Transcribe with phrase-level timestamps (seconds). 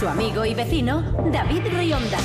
[0.00, 2.16] Su amigo y vecino, David Rionda.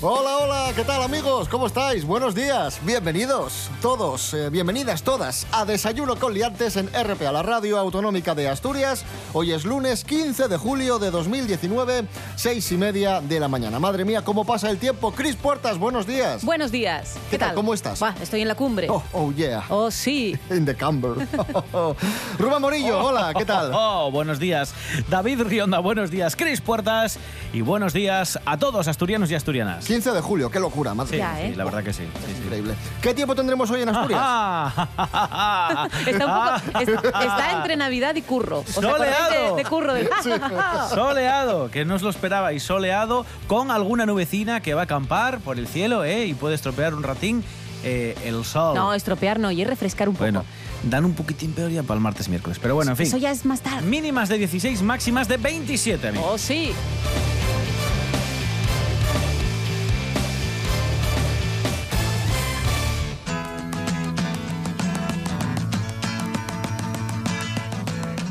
[0.00, 1.48] Hola, hola, ¿qué tal amigos?
[1.48, 2.04] ¿Cómo estáis?
[2.04, 7.76] Buenos días, bienvenidos todos, eh, bienvenidas todas a Desayuno con Liantes en RPA, la radio
[7.80, 9.04] autonómica de Asturias.
[9.32, 12.04] Hoy es lunes 15 de julio de 2019,
[12.36, 13.80] seis y media de la mañana.
[13.80, 15.10] Madre mía, ¿cómo pasa el tiempo?
[15.10, 16.44] Cris Puertas, buenos días.
[16.44, 17.14] Buenos días.
[17.14, 17.56] ¿Qué, ¿Qué tal?
[17.56, 18.00] ¿Cómo estás?
[18.22, 18.86] Estoy en la cumbre.
[18.88, 19.64] Oh, oh, yeah.
[19.68, 20.38] Oh, sí.
[20.50, 21.14] In the camber.
[22.38, 23.72] Rubén Morillo, hola, ¿qué tal?
[23.80, 24.74] Oh, buenos días.
[25.08, 26.36] David Rionda, buenos días.
[26.36, 27.18] Cris Puertas
[27.52, 29.87] y buenos días a todos asturianos y asturianas.
[29.88, 31.16] 15 de julio, qué locura, madre Sí.
[31.18, 31.48] Ya, ¿eh?
[31.50, 32.02] sí, la verdad que sí.
[32.04, 32.42] sí, sí.
[32.44, 32.74] Increíble.
[33.00, 34.20] ¿Qué tiempo tendremos hoy en Asturias?
[36.06, 38.58] Está, un poco, es- está entre Navidad y curro.
[38.60, 39.56] ¿Os acordáis Soleado.
[39.56, 39.94] De, de curro.
[39.94, 40.08] del-
[40.90, 45.38] Soleado, que no os lo esperaba, y soleado con alguna nubecina que va a acampar
[45.40, 46.26] por el cielo ¿eh?
[46.26, 47.42] y puede estropear un ratín
[47.82, 48.74] eh, el sol.
[48.74, 50.24] No, estropear no, y refrescar un poco.
[50.24, 50.44] bueno,
[50.82, 53.06] dan un poquitín peor ya para el martes miércoles, pero bueno, en fin.
[53.06, 53.82] Eso ya es más tarde.
[53.86, 56.28] Mínimas de 16, máximas de 27, amigos.
[56.30, 56.72] Oh, sí.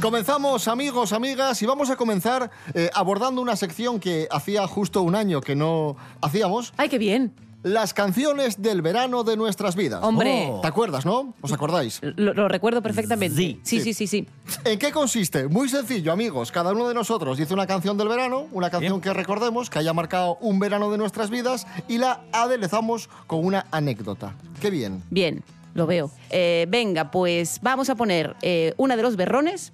[0.02, 5.16] Comenzamos, amigos, amigas, y vamos a comenzar eh, abordando una sección que hacía justo un
[5.16, 7.34] año que no hacíamos, Ay, qué bien.
[7.64, 10.04] las canciones del verano de nuestras vidas.
[10.04, 10.54] Hombre.
[10.62, 11.34] ¿Te acuerdas, no?
[11.42, 12.00] ¿Os acordáis?
[12.04, 13.36] Lo, lo recuerdo perfectamente.
[13.36, 13.60] Sí.
[13.64, 14.06] sí, sí, sí.
[14.06, 14.28] sí.
[14.66, 15.48] ¿En qué consiste?
[15.48, 16.52] Muy sencillo, amigos.
[16.52, 19.02] Cada uno de nosotros dice una canción del verano, una canción Bien.
[19.02, 23.66] que recordemos, que haya marcado un verano de nuestras vidas, y la aderezamos con una
[23.72, 24.36] anécdota.
[24.62, 25.02] Qué bien.
[25.10, 26.12] Bien, lo veo.
[26.30, 29.74] Eh, venga, pues vamos a poner eh, una de los berrones.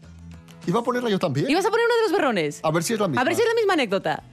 [0.65, 1.49] ¿Iba a ponerla yo también?
[1.49, 2.59] ¿Y vas a poner una de los berrones?
[2.63, 3.21] A ver si es la misma.
[3.21, 4.23] A ver si es la misma anécdota.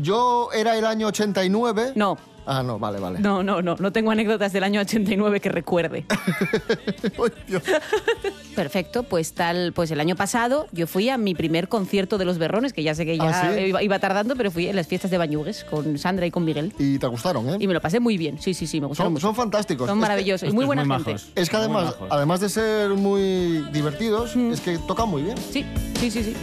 [0.00, 1.92] Yo era el año 89.
[1.94, 2.16] No.
[2.46, 3.18] Ah, no, vale, vale.
[3.20, 6.04] No, no, no, no tengo anécdotas del año 89 que recuerde.
[7.02, 7.62] Ay, Dios.
[8.54, 12.38] Perfecto, pues tal, pues el año pasado yo fui a mi primer concierto de los
[12.38, 13.60] Berrones, que ya sé que ya ¿Ah, sí?
[13.62, 16.72] iba, iba tardando, pero fui en las fiestas de Bañugues con Sandra y con Miguel.
[16.78, 17.56] Y te gustaron, ¿eh?
[17.60, 19.26] Y me lo pasé muy bien, sí, sí, sí, me gustaron Son, mucho.
[19.26, 19.86] son fantásticos.
[19.88, 21.12] Son Es que- maravillosos y muy buena muy gente.
[21.12, 21.28] majos.
[21.34, 25.36] Es que además, además de ser muy divertidos, es que tocan muy bien.
[25.38, 25.64] Sí,
[25.98, 26.34] sí, sí, sí.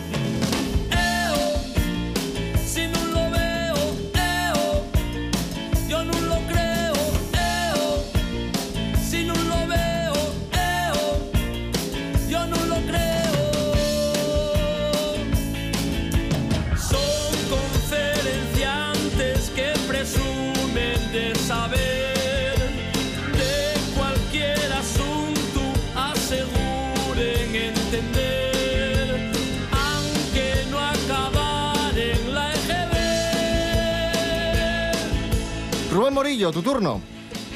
[36.32, 37.02] Tu turno.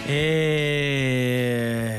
[0.07, 1.97] Eh,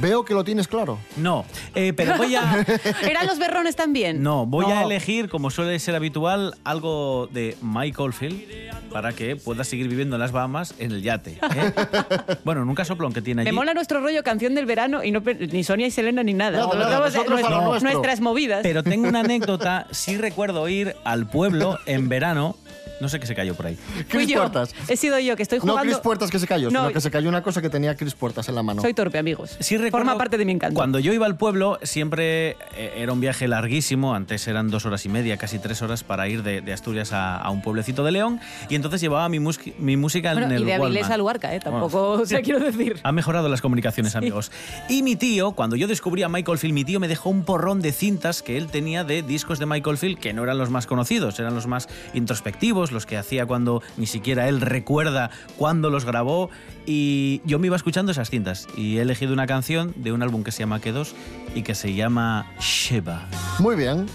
[0.00, 0.98] Veo que lo tienes claro.
[1.16, 1.44] no,
[1.74, 2.64] eh, pero voy a...
[3.02, 4.22] ¿Eran los Berrones también?
[4.22, 4.86] No, voy a No.
[4.86, 8.42] elegir, como suele ser habitual, algo de Mike Oldfield
[8.90, 11.32] para que pueda seguir viviendo en las Bahamas en el yate.
[11.54, 11.72] ¿eh?
[12.44, 13.50] bueno, en un casoplón que tiene allí.
[13.50, 16.60] Me mola nuestro rollo canción del verano y no ni Sonia y Selena ni nada.
[16.62, 17.80] A- a nuestro- nuestro.
[17.80, 18.60] nuestras movidas.
[18.62, 22.56] Pero tengo una anécdota, sí recuerdo ir al pueblo en verano,
[23.00, 23.76] no sé qué se cayó por ahí.
[23.76, 24.38] Fui Cris yo.
[24.40, 24.74] Puertas.
[24.88, 25.82] He sido yo que estoy No jugando.
[25.92, 28.14] Cris Puertas que se cayó, No, sino que se cayó una cosa que tenía Cris
[28.14, 28.82] Puertas en la mano.
[28.82, 29.56] Soy torpe, amigos.
[29.60, 30.74] Sí recuerdo Forma parte de mi encanto.
[30.74, 34.14] Cuando yo iba al pueblo, siempre eh, era un viaje larguísimo.
[34.14, 37.36] Antes eran dos horas y media, casi tres horas para ir de, de Asturias a,
[37.36, 38.40] a un pueblecito de León.
[38.68, 41.12] Y entonces llevaba mi, mus- mi música Bueno, en el y de Avilés Walkman.
[41.12, 41.60] a Luarca, ¿eh?
[41.60, 43.00] Tampoco, Bueno, o sea, quiero decir.
[43.02, 44.50] Han mejorado las comunicaciones, amigos.
[44.88, 47.80] Y mi tío, cuando yo descubrí a Michael Field, mi tío me dejó un porrón
[47.80, 50.86] de cintas que él tenía de discos de Michael Field, que no eran los más
[50.86, 56.04] conocidos, eran los más introspectivos, los que hacía cuando ni siquiera él recuerda cuándo los
[56.04, 56.50] grabó.
[56.86, 58.66] Y yo me iba escuchando esas cintas.
[58.76, 61.12] Y he elegido una canción de un álbum que se llama Que2
[61.54, 63.26] y que se llama Sheba.
[63.58, 64.06] Muy bien.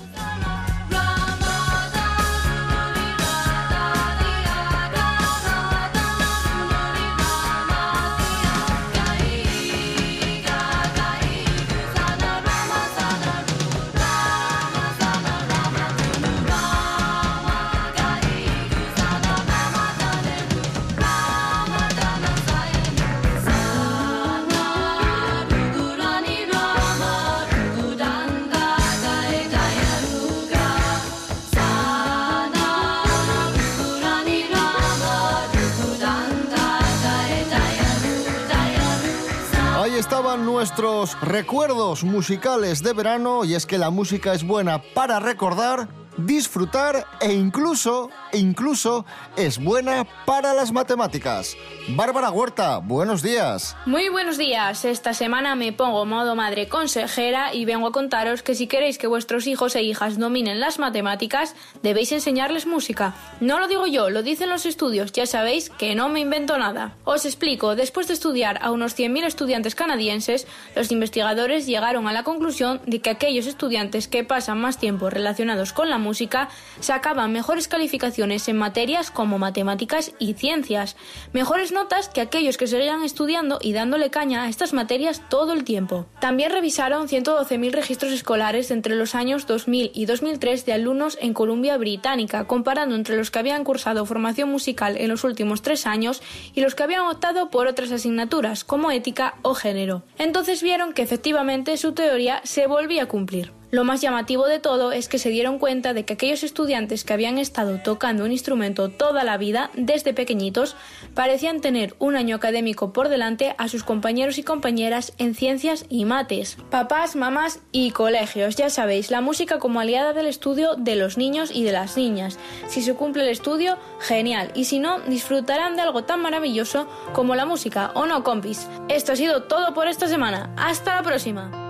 [40.75, 45.87] Nuestros recuerdos musicales de verano y es que la música es buena para recordar,
[46.17, 49.05] disfrutar e incluso, incluso
[49.35, 51.55] es buena para las matemáticas.
[51.89, 53.75] Bárbara Huerta, buenos días.
[53.85, 54.85] Muy buenos días.
[54.85, 59.07] Esta semana me pongo modo madre consejera y vengo a contaros que si queréis que
[59.07, 63.13] vuestros hijos e hijas dominen las matemáticas, debéis enseñarles música.
[63.39, 65.11] No lo digo yo, lo dicen los estudios.
[65.11, 66.95] Ya sabéis que no me invento nada.
[67.03, 67.75] Os explico.
[67.75, 72.99] Después de estudiar a unos 100.000 estudiantes canadienses, los investigadores llegaron a la conclusión de
[72.99, 78.57] que aquellos estudiantes que pasan más tiempo relacionados con la música sacaban mejores calificaciones en
[78.57, 80.95] materias como matemáticas y ciencias,
[81.31, 85.63] mejores notas que aquellos que seguían estudiando y dándole caña a estas materias todo el
[85.63, 86.05] tiempo.
[86.19, 91.77] También revisaron 112.000 registros escolares entre los años 2000 y 2003 de alumnos en Columbia
[91.77, 96.21] Británica, comparando entre los que habían cursado formación musical en los últimos tres años
[96.53, 100.03] y los que habían optado por otras asignaturas como ética o género.
[100.17, 103.62] Entonces vieron que efectivamente su teoría se volvía a cumplir.
[103.73, 107.13] Lo más llamativo de todo es que se dieron cuenta de que aquellos estudiantes que
[107.13, 110.75] habían estado tocando un instrumento toda la vida, desde pequeñitos,
[111.15, 116.05] parecían tener un año académico por delante a sus compañeros y compañeras en ciencias y
[116.05, 116.55] mates.
[116.69, 121.49] Papás, mamás y colegios, ya sabéis, la música como aliada del estudio de los niños
[121.51, 122.37] y de las niñas.
[122.67, 127.33] Si se cumple el estudio, genial, y si no, disfrutarán de algo tan maravilloso como
[127.33, 128.67] la música, ¿o no, compis?
[128.87, 130.53] Esto ha sido todo por esta semana.
[130.57, 131.62] Hasta la próxima.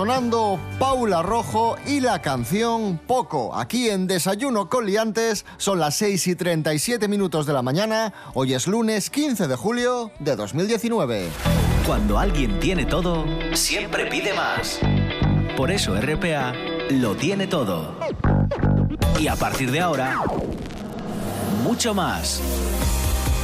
[0.00, 3.54] Sonando Paula Rojo y la canción Poco.
[3.54, 8.14] Aquí en Desayuno con Liantes son las 6 y 37 minutos de la mañana.
[8.32, 11.28] Hoy es lunes 15 de julio de 2019.
[11.86, 14.80] Cuando alguien tiene todo, siempre pide más.
[15.54, 16.54] Por eso RPA
[16.88, 17.94] lo tiene todo.
[19.18, 20.18] Y a partir de ahora,
[21.62, 22.40] mucho más.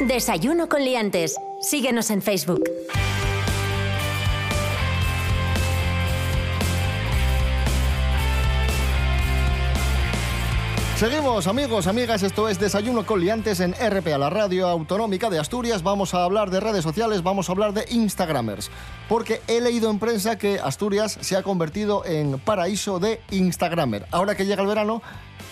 [0.00, 1.36] Desayuno con liantes.
[1.60, 2.64] Síguenos en Facebook.
[10.96, 15.82] Seguimos, amigos, amigas, esto es Desayuno con Liantes en RPA, la radio autonómica de Asturias.
[15.82, 18.70] Vamos a hablar de redes sociales, vamos a hablar de Instagramers,
[19.08, 24.06] porque he leído en prensa que Asturias se ha convertido en paraíso de Instagramer.
[24.10, 25.02] Ahora que llega el verano,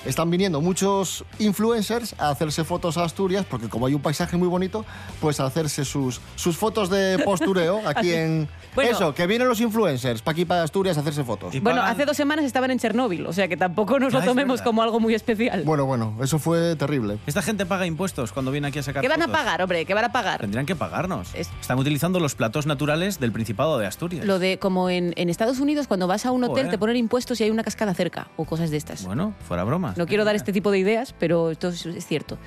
[0.08, 4.48] están viniendo muchos influencers a hacerse fotos a Asturias, porque como hay un paisaje muy
[4.48, 4.84] bonito,
[5.20, 8.48] pues a hacerse sus, sus fotos de postureo aquí en...
[8.74, 8.90] Bueno.
[8.92, 11.52] Eso, que vienen los influencers para aquí, para Asturias, a hacerse fotos.
[11.54, 14.22] Y Bueno, hace dos semanas estaban en Chernóbil, o sea que tampoco nos Ah, lo
[14.22, 15.62] es tomemos como algo muy especial.
[15.64, 17.18] Bueno, bueno, eso fue terrible.
[17.26, 19.84] Esta gente paga impuestos cuando viene aquí a sacar ¿Qué van a pagar, hombre?
[19.84, 20.40] ¿Qué van a pagar?
[20.40, 21.34] Tendrían que pagarnos.
[21.34, 24.24] Es- Están utilizando los platos naturales del Principado de Asturias.
[24.24, 26.70] Lo de como en, en Estados Unidos, cuando vas a un hotel Joder.
[26.70, 29.04] te ponen impuestos y hay una cascada cerca o cosas de estas.
[29.04, 29.94] Bueno, fuera broma.
[29.98, 32.38] No quiero dar este tipo de ideas, pero esto es, es cierto.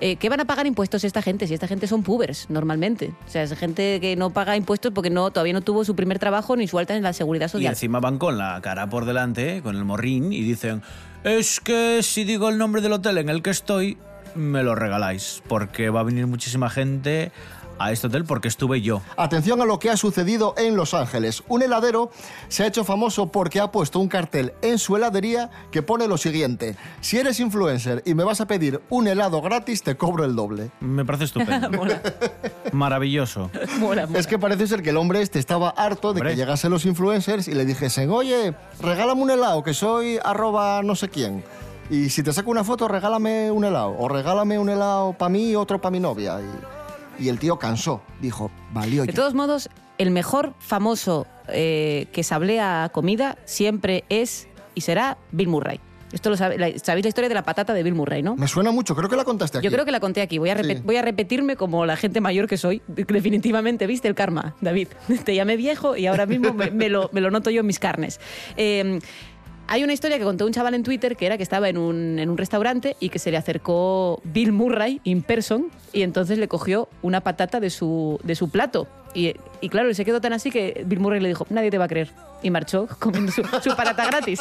[0.00, 1.48] Eh, ¿Qué van a pagar impuestos esta gente?
[1.48, 3.12] Si esta gente son pubers, normalmente.
[3.26, 6.20] O sea, es gente que no paga impuestos porque no, todavía no tuvo su primer
[6.20, 7.72] trabajo ni su alta en la seguridad Y social.
[7.72, 10.82] encima van con la cara por delante, con el morrín, y dicen,
[11.24, 13.98] es que si digo el nombre del hotel en el que estoy,
[14.36, 17.32] me lo regaláis, porque va a venir muchísima gente
[17.78, 19.00] a este hotel porque estuve yo.
[19.16, 21.42] Atención a lo que ha sucedido en Los Ángeles.
[21.48, 22.10] Un heladero
[22.48, 26.16] se ha hecho famoso porque ha puesto un cartel en su heladería que pone lo
[26.16, 26.76] siguiente.
[27.00, 30.70] Si eres influencer y me vas a pedir un helado gratis, te cobro el doble.
[30.80, 31.70] Me parece estupendo.
[32.72, 33.50] Maravilloso.
[34.14, 36.30] Es que parece ser que el hombre este estaba harto de Hombre.
[36.30, 40.94] que llegasen los influencers y le dijesen, oye, regálame un helado, que soy arroba no
[40.94, 41.44] sé quién.
[41.90, 43.96] Y si te saco una foto, regálame un helado.
[43.98, 46.38] O regálame un helado para mí y otro para mi novia.
[46.40, 46.77] Y,
[47.18, 48.02] y el tío cansó.
[48.20, 49.14] Dijo, valió De ya.
[49.14, 55.48] todos modos, el mejor famoso eh, que sablea a comida siempre es y será Bill
[55.48, 55.80] Murray.
[56.12, 58.34] Esto lo sabe- la- sabéis la historia de la patata de Bill Murray, ¿no?
[58.34, 59.64] Me suena mucho, creo que la contaste aquí.
[59.66, 60.38] Yo creo que la conté aquí.
[60.38, 60.76] Voy a, Sí.
[60.82, 62.80] voy a repetirme como la gente mayor que soy.
[62.86, 64.88] Definitivamente, ¿viste el karma, David?
[65.24, 67.78] Te llamé viejo y ahora mismo me, me lo, me lo noto yo en mis
[67.78, 68.20] carnes.
[68.56, 69.00] Eh,
[69.68, 72.18] hay una historia que contó un chaval en Twitter que era que estaba en un,
[72.18, 76.48] en un restaurante y que se le acercó Bill Murray in person y entonces le
[76.48, 78.88] cogió una patata de su, de su plato.
[79.18, 81.86] Y, y claro, se quedó tan así que Bill Murray le dijo, nadie te va
[81.86, 82.10] a creer.
[82.40, 84.38] Y marchó comiendo su, su patata gratis.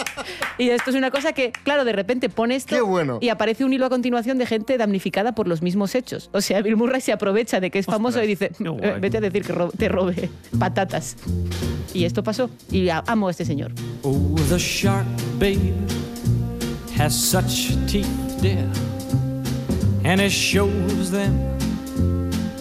[0.59, 3.17] Y esto es una cosa que, claro, de repente pone esto Qué bueno.
[3.19, 6.29] y aparece un hilo a continuación de gente damnificada por los mismos hechos.
[6.31, 8.51] O sea, Bill Murray se aprovecha de que es famoso y dice.
[8.59, 10.29] "Eh, vete a decir que ro- te robe
[10.59, 11.15] patatas.
[11.95, 12.51] Y esto pasó.
[12.69, 13.71] Y amo a este señor.
[14.03, 15.05] Oh, the shark,
[15.39, 15.73] babe,
[16.99, 18.05] has such teeth,
[18.41, 18.63] dear,
[20.03, 21.33] and it shows them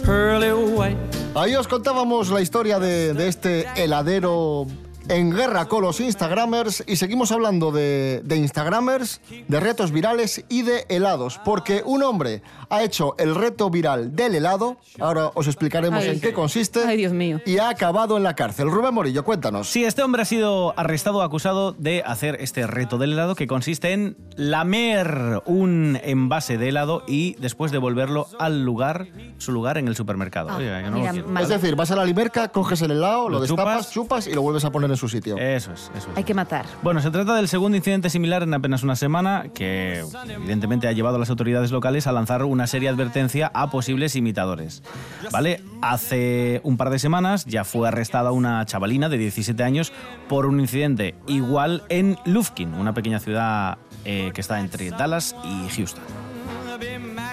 [0.03, 0.97] pearly white.
[1.37, 4.65] Ahí os contábamos la historia de, de este heladero
[5.09, 10.63] en guerra con los Instagramers y seguimos hablando de, de Instagramers, de retos virales y
[10.63, 16.03] de helados, porque un hombre ha hecho el reto viral del helado, ahora os explicaremos
[16.03, 16.09] Ay.
[16.09, 17.39] en qué consiste, Ay, Dios mío.
[17.45, 18.69] y ha acabado en la cárcel.
[18.69, 19.67] Rubén Morillo, cuéntanos.
[19.69, 23.93] Sí, este hombre ha sido arrestado acusado de hacer este reto del helado que consiste
[23.93, 29.95] en lamer un envase de helado y después devolverlo al lugar, su lugar en el
[29.95, 30.49] supermercado.
[30.51, 31.41] Ah, Oye, no mira.
[31.41, 33.93] Es decir, vas a la limerca, coges el helado, lo, Lo destapas, chupas.
[33.93, 35.37] chupas y lo vuelves a poner en su sitio.
[35.37, 36.17] Eso es, eso es.
[36.17, 36.65] Hay que matar.
[36.83, 41.15] Bueno, se trata del segundo incidente similar en apenas una semana que evidentemente ha llevado
[41.15, 44.83] a las autoridades locales a lanzar una seria advertencia a posibles imitadores.
[45.31, 45.61] ¿Vale?
[45.81, 49.91] Hace un par de semanas ya fue arrestada una chavalina de 17 años
[50.27, 55.69] por un incidente igual en Lufkin, una pequeña ciudad eh, que está entre Dallas y
[55.75, 56.03] Houston.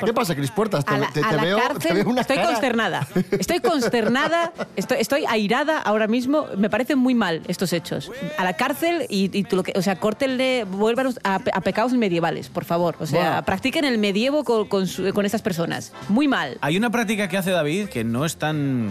[0.05, 0.85] ¿Qué pasa, Cris Puertas?
[0.85, 3.07] Te, A la, te- a te la veo, cárcel te veo una estoy cara- consternada.
[3.39, 6.47] Estoy consternada, estoy, estoy airada ahora mismo.
[6.57, 8.11] Me parecen muy mal estos hechos.
[8.39, 11.93] A la cárcel y, y tú lo que, o sea, córtenle, vuelvan a, a pecados
[11.93, 12.97] medievales, por favor.
[13.01, 13.45] O sea, Bueno.
[13.45, 15.93] practiquen el medievo con, con, su- con estas personas.
[16.09, 16.59] Muy mal.
[16.61, 18.91] Hay una práctica que hace David que no es tan.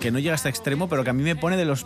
[0.00, 1.84] que no llega a este extremo, pero que a mí me pone de los.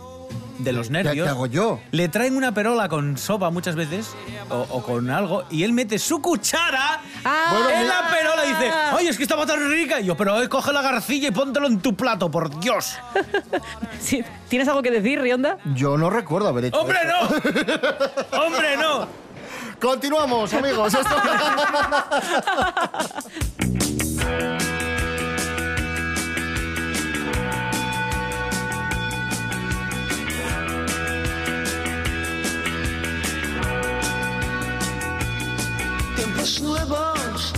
[0.59, 1.25] De los ¿Qué, nervios.
[1.25, 1.79] qué hago yo?
[1.91, 4.11] Le traen una perola con sopa muchas veces,
[4.49, 7.47] o, o con algo, y él mete su cuchara Ah.
[7.51, 9.99] Bueno, en la perola y dice, ¡ay, es que estaba tan rica!
[9.99, 12.95] Y yo, pero eh, coge la garcilla y póntelo en tu plato, por Dios.
[13.99, 15.57] Sí, ¿Tienes algo que decir, Rionda?
[15.75, 17.41] Yo no recuerdo haber hecho ¡Hombre, esto.
[18.31, 18.39] no!
[18.45, 19.07] ¡Hombre, no!
[19.81, 20.93] Continuamos, amigos.
[20.93, 21.15] Esto-
[36.39, 37.53] Tiempos nuevos,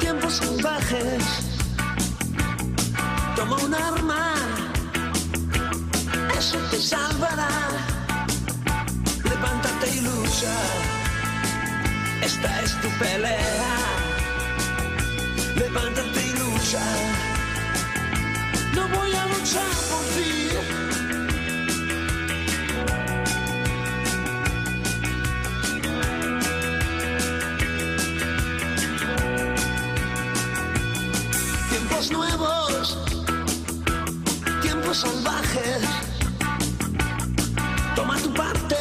[0.00, 1.24] tiempos salvajes.
[3.36, 4.34] Toma un arma,
[6.38, 7.50] eso te salvará.
[9.24, 10.56] Levántate y lucha,
[12.22, 13.76] esta es tu pelea.
[15.54, 16.82] Levántate y lucha.
[18.74, 20.97] No voy a luchar por ti.
[32.08, 32.98] Tiempos nuevos,
[34.62, 35.82] tiempos salvajes.
[37.94, 38.76] Toma tu parte,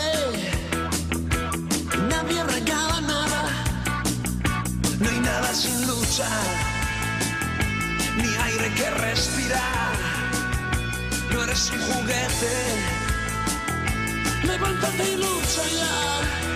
[2.08, 3.44] nadie regala nada.
[5.00, 6.30] No hay nada sin lucha,
[8.16, 9.98] ni aire que respirar.
[11.34, 12.56] No eres un juguete,
[14.44, 16.47] levántate y lucha ya.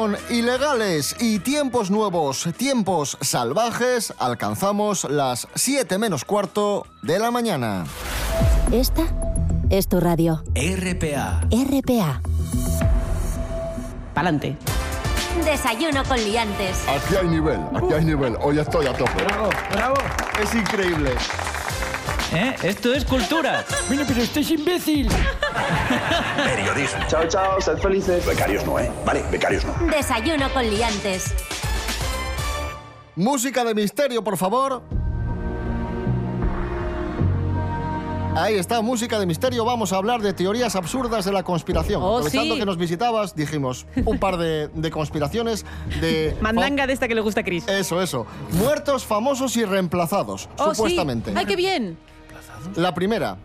[0.00, 7.84] Con ilegales y tiempos nuevos, tiempos salvajes, alcanzamos las 7 menos cuarto de la mañana.
[8.72, 9.02] Esta
[9.68, 10.42] es tu radio.
[10.54, 11.42] RPA.
[11.50, 12.22] RPA.
[14.14, 14.56] Pa'lante.
[15.44, 16.78] Desayuno con liantes.
[16.88, 18.38] Aquí hay nivel, aquí hay nivel.
[18.40, 19.22] Hoy estoy a tope.
[19.22, 19.96] Bravo, bravo.
[20.42, 21.10] Es increíble.
[22.32, 22.54] ¿Eh?
[22.62, 23.64] Esto es cultura.
[23.88, 25.08] Bueno, pero usted es imbécil.
[26.36, 27.00] Periodismo.
[27.08, 28.24] Chao, chao, sed felices.
[28.24, 28.90] Becarios no, ¿eh?
[29.04, 29.74] Vale, becarios no.
[29.90, 31.34] Desayuno con liantes.
[33.16, 34.82] Música de misterio, por favor.
[38.36, 39.64] Ahí está, música de misterio.
[39.64, 42.00] Vamos a hablar de teorías absurdas de la conspiración.
[42.00, 42.60] Oh, Aprovechando sí.
[42.60, 45.66] que nos visitabas, dijimos un par de, de conspiraciones
[46.00, 46.36] de...
[46.40, 47.66] Mandanga de esta que le gusta a Chris.
[47.66, 48.24] Eso, eso.
[48.52, 51.32] Muertos, famosos y reemplazados, Oh, supuestamente.
[51.32, 51.36] sí.
[51.36, 51.98] ¡Ay, qué bien!
[52.76, 53.36] La primera.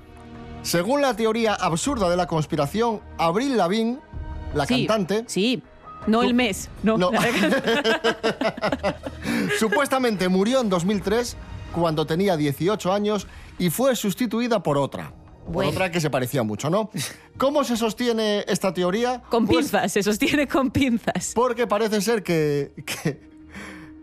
[0.62, 4.00] Según la teoría absurda de la conspiración, Avril Lavigne,
[4.54, 5.62] la Sí, cantante, Sí.
[6.08, 6.70] No el mes.
[6.84, 6.98] No.
[6.98, 7.10] No.
[9.60, 11.36] supuestamente murió en 2003
[11.74, 15.14] cuando tenía 18 años y fue sustituida por otra.
[15.52, 16.90] Por otra que se parecía mucho, ¿no?
[17.38, 19.22] ¿Cómo se sostiene esta teoría?
[19.30, 19.92] con Pues pinzas.
[19.92, 21.34] Se sostiene con pinzas.
[21.36, 23.30] porque parece ser que, que,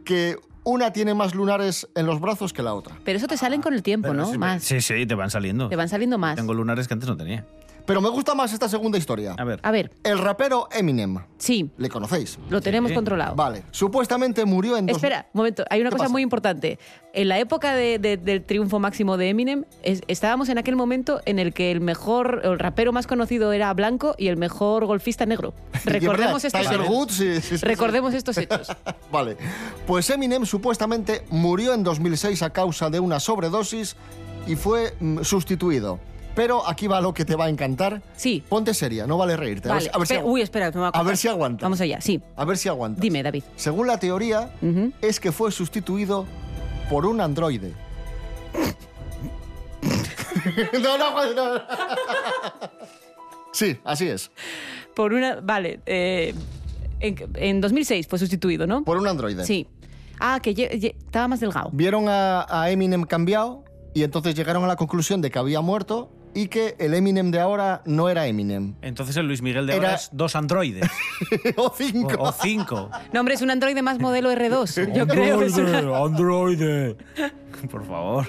[0.05, 2.97] que una tiene más lunares en los brazos que la otra.
[3.05, 4.31] Pero eso te salen con el tiempo, ¿no?
[4.31, 4.63] Sí, Más.
[4.63, 5.69] Sí, sí, te van saliendo.
[5.69, 6.37] Te van saliendo más.
[6.37, 7.45] Tengo lunares que antes no tenía.
[7.87, 9.35] Pero me gusta más esta segunda historia.
[9.39, 9.61] A ver.
[9.63, 11.19] A ver, El rapero Eminem.
[11.39, 12.39] sí, ¿Le conocéis?
[12.49, 12.95] lo tenemos Sí.
[12.95, 13.35] controlado.
[13.35, 13.65] Vale.
[13.71, 14.87] Supuestamente murió en...
[14.87, 15.65] dos- Espera, un momento.
[15.71, 16.13] Hay una ¿Qué cosa pasa?
[16.13, 16.79] muy importante.
[17.13, 21.21] En la época de- de- del triunfo máximo de Eminem, es- estábamos en aquel momento
[21.27, 25.27] en el que el mejor, el rapero más conocido era blanco y el mejor golfista
[25.27, 25.53] negro.
[25.85, 26.89] Recordemos estos Tiger hechos.
[26.89, 28.69] Woods, sí, sí, sí, Recordemos estos hechos.
[29.13, 29.37] Vale.
[29.87, 33.97] Pues Eminem supuestamente murió en 2006 a causa de una sobredosis
[34.47, 35.99] y fue mm, sustituido.
[36.35, 38.03] Pero aquí va lo que te va a encantar.
[38.17, 38.43] Sí.
[38.49, 39.69] Ponte seria, no vale reírte.
[39.69, 41.07] A ver si- a si uy, espera, me va a acordar.
[41.07, 41.63] ver si aguantas.
[41.63, 42.21] Vamos allá, sí.
[42.37, 43.01] A ver si aguantas.
[43.03, 43.43] Dime, David.
[43.57, 44.51] Según la teoría,
[45.01, 46.27] es que fue sustituido
[46.89, 47.73] por un androide.
[50.83, 51.61] no, no, no, no.
[53.53, 54.31] Sí, así es.
[54.95, 55.41] Por una.
[55.41, 55.81] Vale.
[55.87, 56.35] eh,
[57.01, 58.85] en, en 2006 fue sustituido, ¿no?
[58.85, 59.45] Por un androide.
[59.45, 59.67] Sí.
[60.19, 61.71] Ah, que estaba más delgado.
[61.73, 66.11] Vieron a, a Eminem cambiado y entonces llegaron a la conclusión de que había muerto
[66.35, 68.75] y que el Eminem de ahora no era Eminem.
[68.83, 70.89] Entonces el Luis Miguel de Era- ahora es dos androides.
[71.57, 72.15] o cinco.
[72.19, 72.91] O, o cinco.
[73.13, 74.93] No, hombre, es un androide más modelo R2.
[74.95, 76.97] Yo creo que es una- androide.
[77.71, 78.27] Por favor.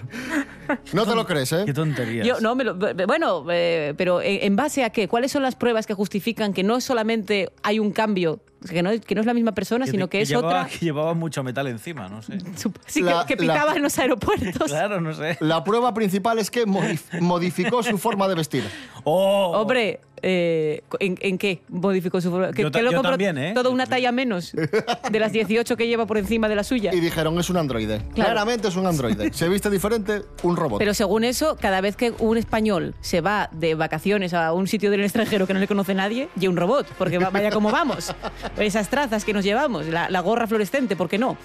[0.93, 1.63] No te lo crees, ¿eh?
[1.65, 2.25] Qué tonterías.
[2.27, 2.75] Yo, no, me lo-
[3.07, 5.07] bueno, eh, pero ¿en en base a qué?
[5.07, 9.01] ¿Cuáles son las pruebas que justifican que no solamente hay un cambio, que no, es-
[9.01, 10.67] que no es la misma persona, sino que, es llevaba, otra?
[10.67, 12.37] que llevaba mucho metal encima, no sé.
[12.85, 14.69] Sí, que- La- que, la- pitaba en los aeropuertos.
[14.71, 15.37] Claro, no sé.
[15.41, 18.63] La prueba principal es que modif- modificó su forma de vestir.
[19.03, 19.51] ¡Oh!
[19.55, 22.51] Hombre, eh, ¿en, en qué modificó su forma?
[22.51, 23.51] ¿Que, Yo ta- que lo yo compró también, ¿eh?
[23.53, 26.91] Todo una talla menos de las 18 que lleva por encima de la suya.
[26.93, 27.97] Y dijeron, es un androide.
[28.15, 28.31] Claro.
[28.31, 29.31] Claramente es un androide.
[29.33, 30.79] Se viste diferente, un robot.
[30.79, 34.89] Pero según eso, cada vez que un español se va de vacaciones a un sitio
[34.89, 38.13] del extranjero que no le conoce nadie, y un robot, porque va- vaya como vamos.
[38.57, 41.37] Esas trazas que nos llevamos, la, la gorra fluorescente, ¿por qué no?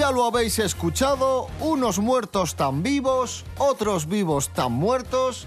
[0.00, 5.46] Ya lo habéis escuchado, unos muertos tan vivos, otros vivos tan muertos,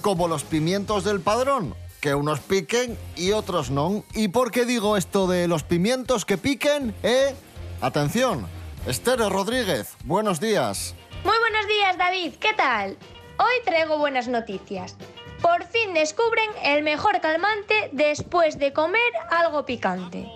[0.00, 4.04] como los pimientos del padrón, que unos piquen y otros no.
[4.14, 6.94] ¿Y por qué digo esto de los pimientos que piquen?
[7.02, 7.34] ¿Eh?
[7.80, 8.46] Atención,
[8.86, 10.94] Esther Rodríguez, buenos días.
[11.24, 12.34] Muy buenos días, David.
[12.38, 12.96] ¿Qué tal?
[13.38, 14.94] Hoy traigo buenas noticias.
[15.42, 20.30] Por fin descubren el mejor calmante después de comer algo picante.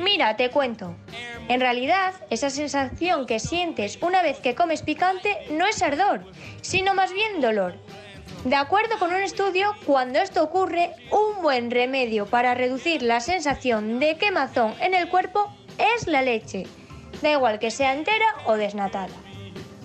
[0.00, 0.94] Mira, te cuento.
[1.48, 6.24] En realidad, esa sensación que sientes una vez que comes picante no es ardor,
[6.60, 7.74] sino más bien dolor.
[8.44, 13.98] De acuerdo con un estudio, cuando esto ocurre, un buen remedio para reducir la sensación
[13.98, 15.52] de quemazón en el cuerpo
[15.96, 16.66] es la leche.
[17.20, 19.14] Da igual que sea entera o desnatada.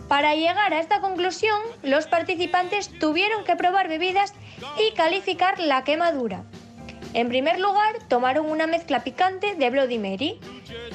[0.08, 4.34] Para llegar a esta conclusión, los participantes tuvieron que probar bebidas
[4.78, 6.44] y calificar la quemadura.
[7.14, 10.40] En primer lugar, tomaron una mezcla picante de Bloody Mary.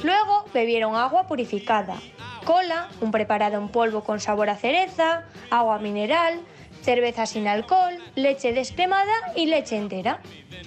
[0.03, 1.97] Luego bebieron agua purificada,
[2.45, 6.41] cola, un preparado en polvo con sabor a cereza, agua mineral,
[6.83, 10.21] cerveza sin alcohol, leche descremada y leche entera.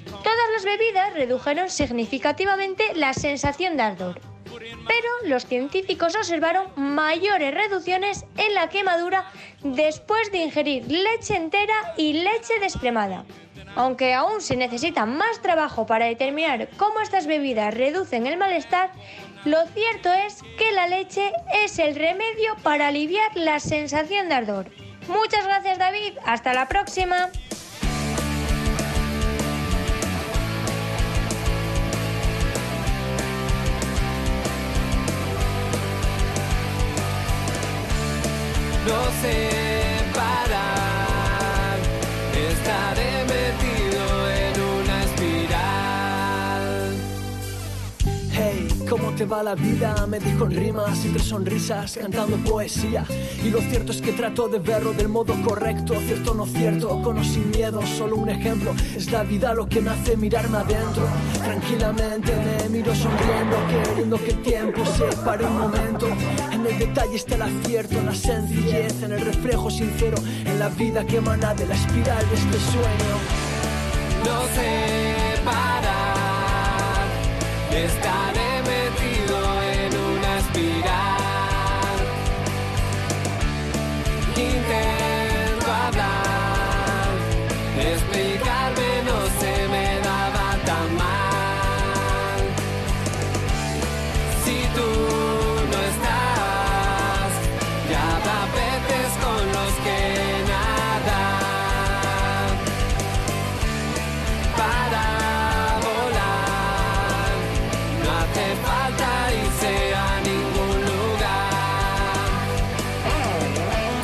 [0.06, 4.22] Todas las bebidas redujeron significativamente la sensación de ardor.
[4.88, 9.26] Pero los científicos observaron mayores reducciones en la quemadura
[9.64, 13.26] después de ingerir leche entera y leche descremada.
[13.76, 18.92] Aunque aún se necesita más trabajo para determinar cómo estas bebidas reducen el malestar,
[19.44, 24.70] Lo cierto es que la leche es el remedio para aliviar la sensación de ardor.
[25.08, 27.32] Muchas gracias David, hasta la próxima.
[49.22, 50.08] Te va la vida?
[50.08, 53.06] Me dijo en rimas, entre sonrisas, cantando poesía.
[53.46, 57.20] Y lo cierto es que trato de verlo del modo correcto, cierto no cierto, con
[57.20, 58.74] o sin miedo, solo un ejemplo.
[58.96, 61.04] Es la vida lo que me hace mirarme adentro.
[61.36, 66.08] Tranquilamente me miro sonriendo, queriendo que el tiempo se pare un momento.
[66.52, 71.06] En el detalle está el acierto, la sencillez, en el reflejo sincero, en la vida
[71.06, 73.16] que emana de la espiral de este sueño.
[74.26, 76.12] No sé parar.
[77.72, 78.21] Metido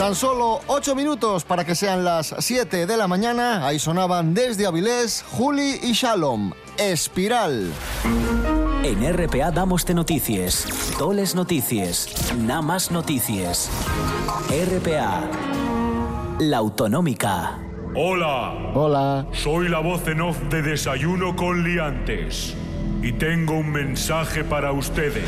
[0.08, 3.68] Tan solo 8 minutos para que sean las 7 de la mañana.
[3.68, 6.54] Ahí sonaban desde Avilés, Juli y Shalom.
[6.78, 7.70] Espiral.
[8.84, 10.66] En RPA damos-te notícies,
[10.98, 13.70] toles notícies, nada más notícies.
[14.48, 15.30] RPA,
[16.40, 17.60] la autonómica.
[17.94, 18.72] Hola.
[18.76, 19.28] Hola.
[19.34, 22.56] Soy la voz en off de Desayuno con Liantes.
[23.02, 25.28] Y tengo un mensaje para ustedes.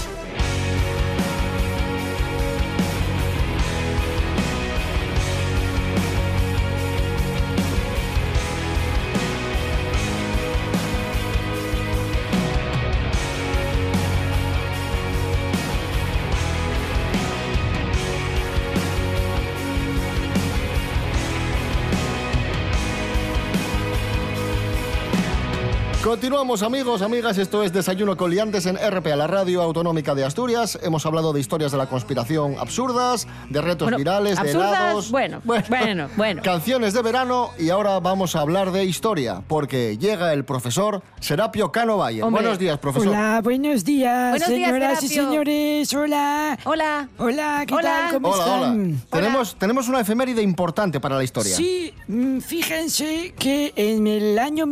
[26.03, 30.79] Continuamos amigos, amigas, esto es Desayuno con Liantes en RPA, la radio autonómica de Asturias.
[30.81, 35.11] Hemos hablado de historias de la conspiración absurdas, de retos Bueno, virales, de absurdas, helados,
[35.11, 36.41] bueno, bueno, bueno.
[36.41, 41.71] canciones de verano y ahora vamos a hablar de historia, porque llega el profesor Serapio
[41.71, 42.23] Cano Valle.
[42.23, 42.41] Hombre.
[42.41, 43.09] Buenos días, profesor.
[43.09, 45.93] Hola, buenos días, Buenos días, señoras y señores.
[45.93, 46.57] Hola.
[46.63, 47.09] Hola.
[47.19, 47.89] Hola, ¿qué Hola.
[47.89, 48.13] tal?
[48.15, 48.55] ¿Cómo Hola, hola.
[48.69, 49.01] están?
[49.11, 51.55] Tenemos, tenemos una efeméride importante para la historia.
[51.55, 54.65] Sí, mm, fíjense que en el año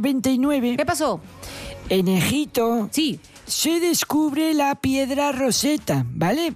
[0.00, 0.76] 1799...
[0.76, 1.20] ¿Qué pasó?
[1.88, 2.88] En Egipto...
[2.92, 3.20] Sí.
[3.46, 6.52] Se descubre la piedra roseta, ¿vale?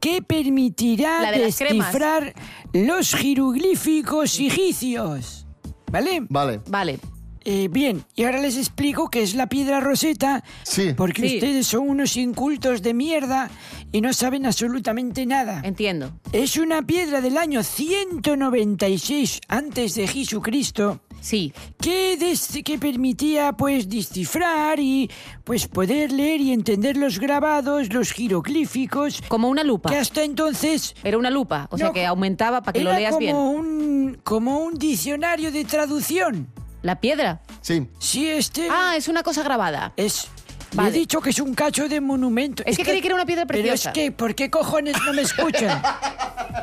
[0.00, 2.34] Que permitirá de descifrar
[2.72, 5.46] los jeroglíficos egipcios.
[5.92, 6.24] ¿Vale?
[6.28, 6.60] Vale.
[6.68, 6.98] Vale.
[7.44, 10.42] Eh, bien, y ahora les explico qué es la piedra roseta.
[10.64, 10.94] Sí.
[10.96, 11.34] Porque Sí.
[11.36, 13.48] ustedes son unos incultos de mierda
[13.92, 15.60] y no saben absolutamente nada.
[15.64, 16.12] Entiendo.
[16.32, 21.00] Es una piedra del año 196 antes de Jesucristo.
[21.22, 21.52] Sí.
[21.80, 25.08] Que, des- que permitía pues descifrar y
[25.44, 29.22] pues poder leer y entender los grabados, los jeroglíficos.
[29.28, 29.88] Como una lupa.
[29.90, 33.12] Que hasta entonces Era una lupa, o sea que aumentaba para que lo era leas
[33.12, 33.36] como bien.
[33.36, 36.48] un como un diccionario de traducción.
[36.82, 37.40] ¿La piedra?
[37.60, 37.86] Sí.
[38.00, 39.92] Sí, este Ah, es una cosa grabada.
[39.96, 40.26] es
[40.74, 40.88] Vale.
[40.90, 42.62] He dicho que es un cacho de monumento.
[42.66, 43.92] Es que creí que era una piedra preciosa.
[43.92, 45.82] Pero es que, ¿por qué cojones no me escuchan?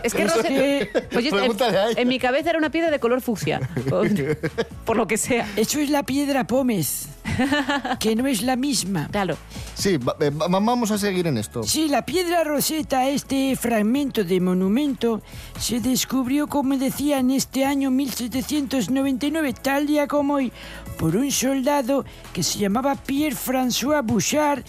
[0.04, 3.60] Es que Rosetta- que- Pues en, en mi cabeza era una piedra de color fucsia.
[4.86, 5.46] Por, lo que sea.
[5.58, 7.08] Eso es la piedra pómez,
[8.00, 9.10] que no es la misma.
[9.12, 9.36] Claro.
[9.76, 11.64] Sí, va- eh, va- vamos a seguir en esto.
[11.64, 15.22] Sí, la piedra roseta, este fragmento de monumento,
[15.60, 20.52] se descubrió, como decía, en este año 1799, tal día como hoy,
[21.00, 24.64] por un soldado que se llamaba Pierre-François Bouchard,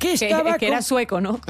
[0.00, 1.40] que Que, estaba, que era con- sueco, ¿no?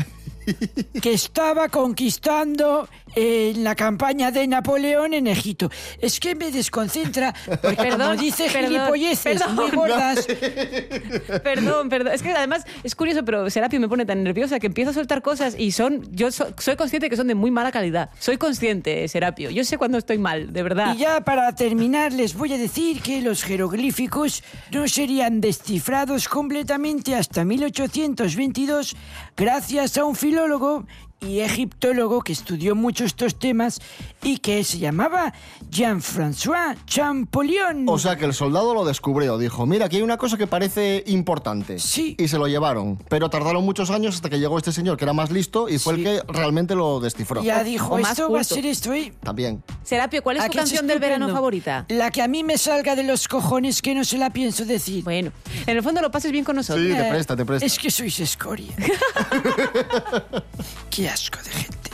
[1.02, 5.70] que estaba conquistando en la campaña de Napoleón en Egipto.
[6.00, 9.54] Es que me desconcentra porque Perdón, como dice perdón, gilipolleces perdón.
[9.56, 10.26] muy gordas.
[11.42, 12.12] Perdón, perdón.
[12.14, 15.22] Es que además es curioso, pero Serapio me pone tan nerviosa que empiezo a soltar
[15.22, 16.06] cosas y son.
[16.12, 18.10] Yo so- soy consciente que son de muy mala calidad.
[18.18, 19.50] Soy consciente, Serapio.
[19.50, 20.94] Yo sé cuando estoy mal, de verdad.
[20.94, 27.14] Y ya para terminar les voy a decir que los jeroglíficos no serían descifrados completamente
[27.14, 28.96] hasta 1822
[29.36, 30.86] gracias a un filólogo
[31.20, 33.80] y egiptólogo que estudió mucho estos temas
[34.22, 35.32] y que se llamaba
[35.70, 37.88] Jean-François Champollion.
[37.88, 41.02] O sea que el soldado lo descubrió, dijo, mira, aquí hay una cosa que parece
[41.06, 41.78] importante.
[41.78, 42.16] Sí.
[42.18, 42.98] Y se lo llevaron.
[43.08, 45.94] Pero tardaron muchos años hasta que llegó este señor, que era más listo, y fue
[45.94, 47.42] el que realmente lo descifró.
[47.42, 49.12] ya dijo, O más esto va a ser esto, ¿eh?
[49.22, 49.62] También.
[49.84, 51.84] Serapio, ¿cuál es ¿A tu canción del verano favorita?
[51.88, 55.04] La que a mí me salga de los cojones que no se la pienso decir.
[55.04, 55.32] Bueno,
[55.66, 56.84] en el fondo lo pases bien con nosotros.
[56.86, 57.66] Sí, te Eh, presta, te presta.
[57.66, 58.74] Es que sois escoria.
[60.90, 61.90] Qué asco de gente.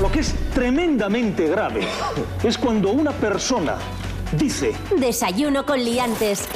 [0.00, 1.86] Lo que es tremendamente grave
[2.42, 3.76] es cuando una persona
[4.32, 6.48] dice Desayuno con liantes.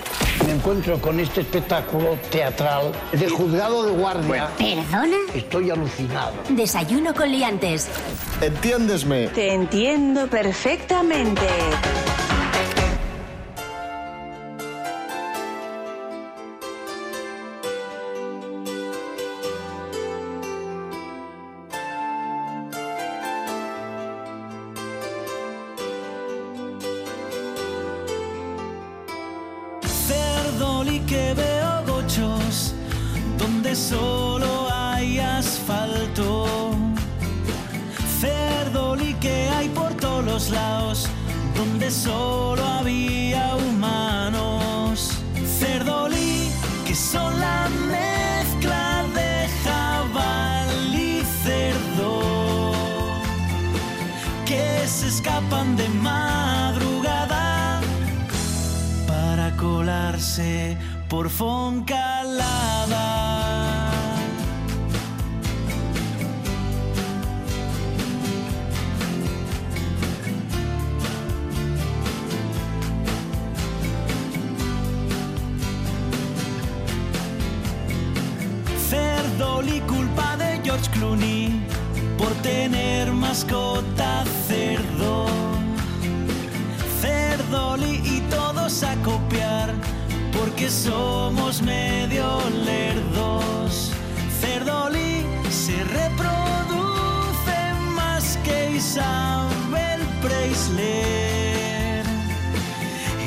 [0.47, 4.49] Me encuentro con este espectáculo teatral de juzgado de guardia.
[4.59, 5.17] ¿Perdona?
[5.35, 6.33] Estoy alucinado.
[6.51, 7.89] Desayuno con liantes.
[8.41, 9.29] Entiéndesme.
[9.29, 11.47] Te entiendo perfectamente.
[41.57, 45.11] Donde solo había humanos.
[45.59, 46.51] Cerdoli
[46.87, 52.73] que son la mezcla de jabalí y cerdo
[54.45, 57.81] que se escapan de madrugada
[59.07, 60.77] para colarse
[61.09, 63.34] por Foncalada.
[79.65, 81.61] Cerdoli culpa de George Clooney
[82.19, 85.27] por tener mascota cerdo.
[87.01, 89.73] Cerdoli y todos a copiar
[90.39, 93.93] porque somos medio lerdos.
[94.41, 97.59] Cerdoli se reproduce
[97.97, 102.05] más que Isabel Preisler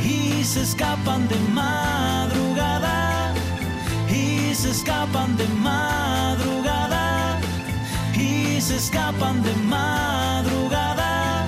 [0.04, 2.47] y se escapan de madrugada
[4.58, 7.40] se escapan de madrugada
[8.16, 11.46] y se escapan de madrugada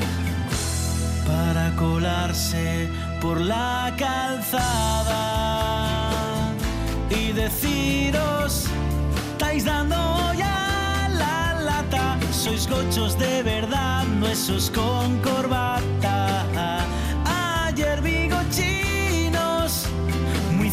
[1.26, 2.88] para colarse
[3.20, 5.24] por la calzada
[7.10, 8.66] y deciros
[9.32, 9.96] estáis dando
[10.36, 15.99] ya la lata sois gochos de verdad no esos con corbata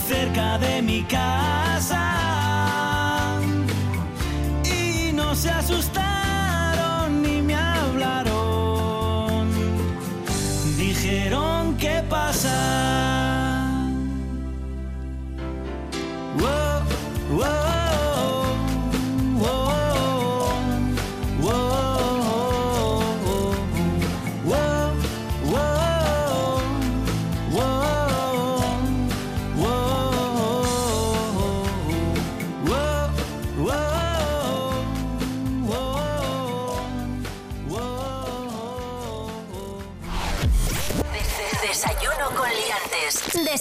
[0.07, 2.03] cerca de mi casa.
[4.65, 5.96] Y no se asustaron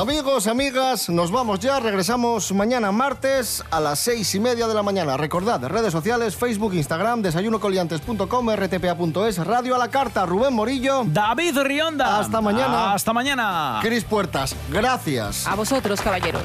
[0.00, 1.78] Amigos, amigas, nos vamos ya.
[1.78, 5.18] Regresamos mañana martes a las seis y media de la mañana.
[5.18, 11.02] Recordad, redes sociales, Facebook, Instagram, desayunocoliantes.com, rtpa.es, Radio a la Carta, Rubén Morillo.
[11.04, 12.18] David Rionda.
[12.18, 12.94] Hasta mañana.
[12.94, 13.80] Hasta mañana.
[13.82, 15.46] Cris Puertas, gracias.
[15.46, 16.44] A vosotros, caballeros.